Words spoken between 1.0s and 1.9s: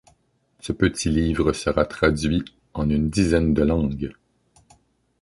livre sera